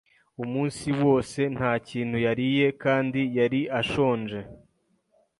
[0.43, 4.39] Umunsi wose nta kintu yariye kandi yari ashonje.